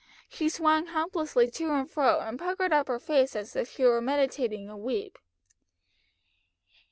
[0.27, 4.01] She swung helplessly to and fro, and puckered up her face as if she were
[4.01, 5.19] meditating a weep.